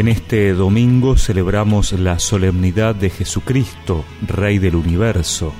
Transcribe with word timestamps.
En 0.00 0.08
este 0.08 0.54
domingo 0.54 1.18
celebramos 1.18 1.92
la 1.92 2.18
solemnidad 2.18 2.94
de 2.94 3.10
Jesucristo, 3.10 4.02
Rey 4.26 4.56
del 4.56 4.76
Universo, 4.76 5.52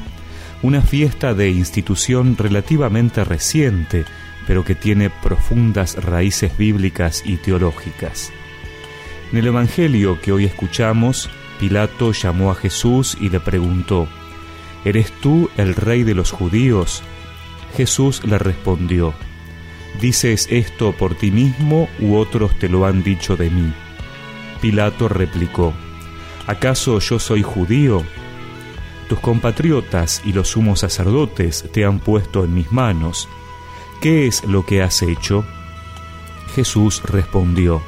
una 0.63 0.81
fiesta 0.81 1.35
de 1.35 1.51
institución 1.51 2.39
relativamente 2.39 3.23
reciente, 3.23 4.07
pero 4.47 4.65
que 4.65 4.75
tiene 4.75 5.11
profundas 5.11 6.03
raíces 6.03 6.57
bíblicas 6.57 7.23
y 7.27 7.37
teológicas. 7.37 8.33
En 9.31 9.41
el 9.41 9.49
Evangelio 9.49 10.19
que 10.23 10.33
hoy 10.33 10.47
escuchamos, 10.47 11.29
Pilato 11.59 12.13
llamó 12.13 12.51
a 12.51 12.55
Jesús 12.55 13.19
y 13.21 13.29
le 13.29 13.41
preguntó, 13.41 14.09
¿Eres 14.87 15.13
tú 15.21 15.51
el 15.59 15.75
rey 15.75 16.03
de 16.03 16.15
los 16.15 16.31
judíos? 16.31 17.03
Jesús 17.77 18.25
le 18.25 18.39
respondió, 18.39 19.13
¿Dices 20.01 20.49
esto 20.51 20.93
por 20.93 21.15
ti 21.15 21.31
mismo 21.31 21.91
u 21.99 22.15
otros 22.15 22.59
te 22.59 22.71
lo 22.71 22.87
han 22.87 23.03
dicho 23.03 23.37
de 23.37 23.51
mí? 23.51 23.71
Pilato 24.61 25.09
replicó, 25.09 25.73
¿acaso 26.47 26.99
yo 26.99 27.19
soy 27.19 27.43
judío? 27.43 28.03
Tus 29.09 29.19
compatriotas 29.19 30.23
y 30.25 30.33
los 30.33 30.49
sumos 30.49 30.81
sacerdotes 30.81 31.65
te 31.73 31.85
han 31.85 31.99
puesto 31.99 32.45
en 32.45 32.55
mis 32.55 32.71
manos. 32.71 33.29
¿Qué 34.01 34.27
es 34.27 34.45
lo 34.45 34.65
que 34.65 34.83
has 34.83 35.03
hecho? 35.03 35.45
Jesús 36.55 37.03
respondió, 37.05 37.83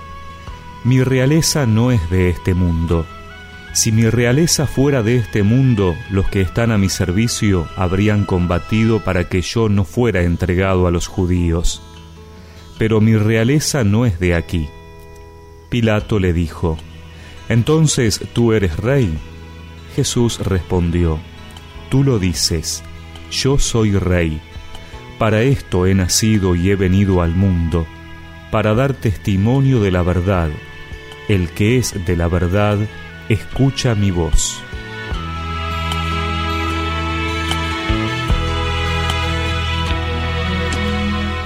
Mi 0.85 1.03
realeza 1.03 1.67
no 1.67 1.93
es 1.93 2.11
de 2.11 2.29
este 2.29 2.55
mundo. 2.55 3.07
Si 3.73 3.91
mi 3.91 4.11
realeza 4.11 4.67
fuera 4.67 5.03
de 5.03 5.17
este 5.17 5.43
mundo, 5.43 5.95
los 6.11 6.29
que 6.29 6.41
están 6.41 6.73
a 6.73 6.79
mi 6.79 6.89
servicio 6.89 7.67
habrían 7.77 8.25
combatido 8.27 9.01
para 9.01 9.29
que 9.29 9.41
yo 9.41 9.69
no 9.69 9.85
fuera 9.85 10.23
entregado 10.23 10.87
a 10.87 10.91
los 10.91 11.07
judíos. 11.07 11.83
Pero 12.79 13.01
mi 13.01 13.17
realeza 13.17 13.85
no 13.85 14.05
es 14.05 14.19
de 14.19 14.35
aquí. 14.35 14.69
Pilato 15.73 16.19
le 16.19 16.35
dijo, 16.35 16.77
Entonces 17.49 18.21
tú 18.35 18.53
eres 18.53 18.77
rey. 18.77 19.11
Jesús 19.97 20.39
respondió, 20.41 21.19
Tú 21.89 22.05
lo 22.05 22.19
dices, 22.19 22.83
yo 23.31 23.59
soy 23.59 23.93
rey. 23.93 24.39
Para 25.19 25.41
esto 25.41 25.87
he 25.87 25.95
nacido 25.95 26.57
y 26.57 26.69
he 26.69 26.77
venido 26.77 27.23
al 27.23 27.35
mundo, 27.35 27.87
para 28.51 28.75
dar 28.75 28.93
testimonio 28.93 29.81
de 29.81 29.91
la 29.93 30.03
verdad. 30.03 30.51
El 31.31 31.49
que 31.49 31.79
es 31.79 32.05
de 32.05 32.17
la 32.17 32.29
verdad, 32.29 32.77
escucha 33.31 33.95
mi 33.95 34.11
voz. 34.11 34.61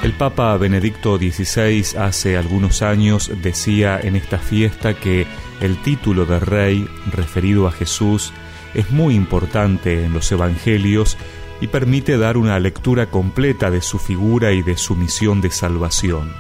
El 0.06 0.12
Papa 0.12 0.56
Benedicto 0.56 1.18
XVI 1.18 1.98
hace 1.98 2.36
algunos 2.36 2.80
años 2.82 3.28
decía 3.42 3.98
en 4.00 4.14
esta 4.14 4.38
fiesta 4.38 4.94
que 4.94 5.26
el 5.60 5.82
título 5.82 6.26
de 6.26 6.38
rey 6.38 6.88
referido 7.10 7.66
a 7.66 7.72
Jesús 7.72 8.32
es 8.72 8.92
muy 8.92 9.16
importante 9.16 10.04
en 10.04 10.12
los 10.12 10.30
Evangelios 10.30 11.18
y 11.60 11.66
permite 11.66 12.18
dar 12.18 12.36
una 12.36 12.60
lectura 12.60 13.10
completa 13.10 13.72
de 13.72 13.80
su 13.80 13.98
figura 13.98 14.52
y 14.52 14.62
de 14.62 14.76
su 14.76 14.94
misión 14.94 15.40
de 15.40 15.50
salvación. 15.50 16.32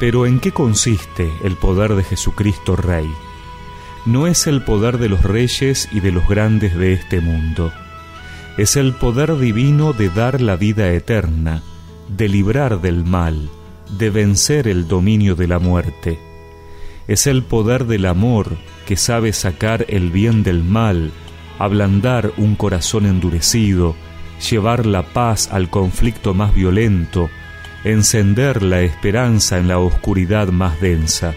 Pero 0.00 0.26
¿en 0.26 0.40
qué 0.40 0.50
consiste 0.50 1.30
el 1.44 1.54
poder 1.54 1.94
de 1.94 2.02
Jesucristo 2.02 2.74
Rey? 2.74 3.08
No 4.06 4.26
es 4.26 4.48
el 4.48 4.64
poder 4.64 4.98
de 4.98 5.08
los 5.08 5.22
reyes 5.22 5.88
y 5.92 6.00
de 6.00 6.10
los 6.10 6.28
grandes 6.28 6.76
de 6.76 6.94
este 6.94 7.20
mundo, 7.20 7.72
es 8.56 8.74
el 8.74 8.92
poder 8.92 9.38
divino 9.38 9.92
de 9.92 10.08
dar 10.08 10.40
la 10.40 10.56
vida 10.56 10.90
eterna, 10.90 11.62
de 12.08 12.28
librar 12.28 12.80
del 12.80 13.04
mal, 13.04 13.48
de 13.98 14.10
vencer 14.10 14.68
el 14.68 14.88
dominio 14.88 15.34
de 15.34 15.48
la 15.48 15.58
muerte. 15.58 16.18
Es 17.08 17.26
el 17.26 17.42
poder 17.42 17.86
del 17.86 18.06
amor 18.06 18.56
que 18.86 18.96
sabe 18.96 19.32
sacar 19.32 19.86
el 19.88 20.10
bien 20.10 20.42
del 20.42 20.64
mal, 20.64 21.12
ablandar 21.58 22.32
un 22.36 22.56
corazón 22.56 23.06
endurecido, 23.06 23.94
llevar 24.50 24.86
la 24.86 25.02
paz 25.02 25.48
al 25.52 25.70
conflicto 25.70 26.34
más 26.34 26.54
violento, 26.54 27.30
encender 27.84 28.62
la 28.62 28.80
esperanza 28.82 29.58
en 29.58 29.68
la 29.68 29.78
oscuridad 29.78 30.48
más 30.48 30.80
densa. 30.80 31.34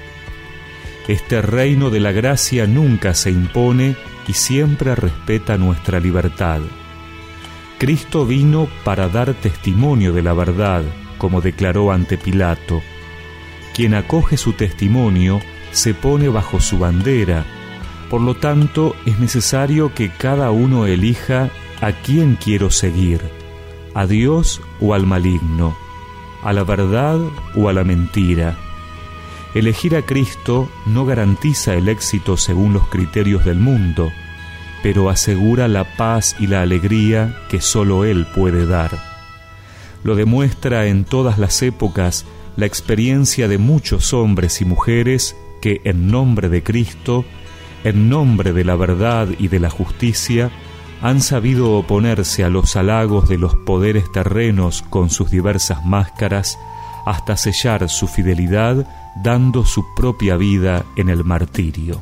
Este 1.08 1.42
reino 1.42 1.90
de 1.90 2.00
la 2.00 2.12
gracia 2.12 2.68
nunca 2.68 3.14
se 3.14 3.32
impone 3.32 3.96
y 4.28 4.34
siempre 4.34 4.94
respeta 4.96 5.58
nuestra 5.58 6.00
libertad. 6.00 6.62
Cristo 7.80 8.26
vino 8.26 8.68
para 8.84 9.08
dar 9.08 9.34
testimonio 9.36 10.12
de 10.12 10.22
la 10.22 10.34
verdad, 10.34 10.84
como 11.18 11.40
declaró 11.40 11.94
ante 11.94 12.18
Pilato. 12.18 12.82
Quien 13.74 13.94
acoge 13.94 14.36
su 14.36 14.52
testimonio 14.52 15.40
se 15.72 15.94
pone 15.94 16.28
bajo 16.28 16.60
su 16.60 16.78
bandera, 16.78 17.46
por 18.10 18.20
lo 18.20 18.36
tanto 18.36 18.98
es 19.06 19.18
necesario 19.20 19.94
que 19.94 20.10
cada 20.10 20.52
uno 20.52 20.88
elija 20.88 21.52
a 21.80 21.94
quién 21.94 22.36
quiero 22.36 22.70
seguir, 22.70 23.22
a 23.94 24.06
Dios 24.06 24.62
o 24.82 24.94
al 24.94 25.06
maligno, 25.06 25.78
a 26.44 26.52
la 26.52 26.66
verdad 26.66 27.18
o 27.56 27.70
a 27.70 27.74
la 27.74 27.86
mentira. 27.86 28.58
Elegir 29.54 29.96
a 29.96 30.02
Cristo 30.02 30.68
no 30.86 31.06
garantiza 31.06 31.76
el 31.76 31.88
éxito 31.88 32.36
según 32.36 32.74
los 32.74 32.90
criterios 32.90 33.46
del 33.46 33.60
mundo, 33.60 34.12
pero 34.82 35.10
asegura 35.10 35.68
la 35.68 35.96
paz 35.98 36.36
y 36.40 36.48
la 36.48 36.62
alegría 36.62 37.36
que 37.50 37.62
sólo 37.62 38.06
Él 38.06 38.26
puede 38.34 38.66
dar. 38.66 38.92
Lo 40.04 40.16
demuestra 40.16 40.88
en 40.88 41.04
todas 41.04 41.38
las 41.38 41.62
épocas 41.62 42.26
la 42.56 42.66
experiencia 42.66 43.48
de 43.48 43.58
muchos 43.58 44.14
hombres 44.14 44.62
y 44.62 44.66
mujeres 44.66 45.36
que 45.62 45.82
en 45.84 46.10
nombre 46.10 46.50
de 46.50 46.64
Cristo, 46.64 47.26
en 47.84 48.10
nombre 48.10 48.54
de 48.54 48.64
la 48.64 48.76
verdad 48.76 49.28
y 49.38 49.48
de 49.48 49.60
la 49.60 49.70
justicia, 49.70 50.52
han 51.02 51.22
sabido 51.22 51.74
oponerse 51.74 52.44
a 52.44 52.50
los 52.50 52.76
halagos 52.76 53.30
de 53.30 53.38
los 53.38 53.56
poderes 53.56 54.12
terrenos 54.12 54.84
con 54.90 55.10
sus 55.10 55.32
diversas 55.32 55.86
máscaras 55.86 56.58
hasta 57.06 57.38
sellar 57.38 57.90
su 57.90 58.08
fidelidad 58.08 58.86
dando 59.24 59.66
su 59.66 59.86
propia 59.96 60.36
vida 60.38 60.86
en 60.96 61.10
el 61.10 61.24
martirio. 61.24 62.02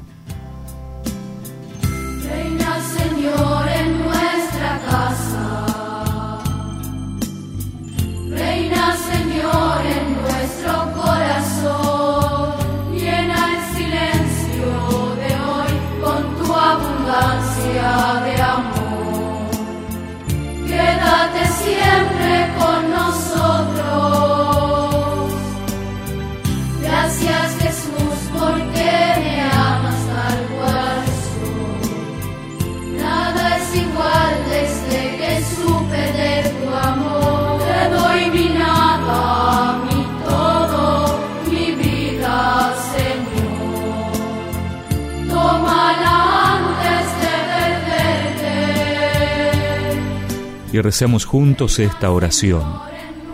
Y 50.72 50.82
recemos 50.82 51.26
juntos 51.26 51.80
esta 51.80 52.12
oración. 52.12 52.64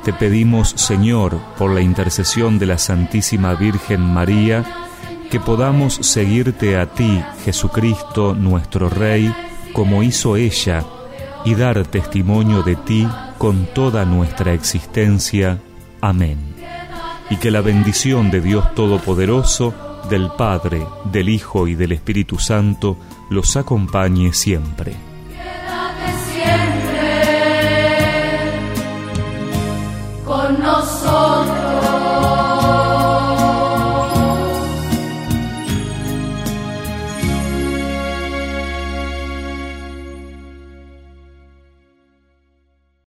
Te 0.03 0.13
pedimos, 0.13 0.69
Señor, 0.69 1.39
por 1.57 1.71
la 1.71 1.81
intercesión 1.81 2.59
de 2.59 2.65
la 2.65 2.77
Santísima 2.77 3.55
Virgen 3.55 4.01
María, 4.01 4.65
que 5.31 5.39
podamos 5.39 5.95
seguirte 5.95 6.77
a 6.77 6.87
ti, 6.87 7.23
Jesucristo, 7.45 8.35
nuestro 8.35 8.89
Rey, 8.89 9.33
como 9.71 10.03
hizo 10.03 10.35
ella, 10.35 10.83
y 11.45 11.55
dar 11.55 11.85
testimonio 11.87 12.63
de 12.63 12.75
ti 12.75 13.07
con 13.37 13.65
toda 13.73 14.05
nuestra 14.05 14.53
existencia. 14.53 15.59
Amén. 16.01 16.37
Y 17.29 17.37
que 17.37 17.49
la 17.49 17.61
bendición 17.61 18.29
de 18.29 18.41
Dios 18.41 18.75
Todopoderoso, 18.75 19.73
del 20.09 20.29
Padre, 20.37 20.85
del 21.05 21.29
Hijo 21.29 21.67
y 21.67 21.75
del 21.75 21.93
Espíritu 21.93 22.37
Santo 22.37 22.97
los 23.29 23.55
acompañe 23.55 24.33
siempre. 24.33 25.12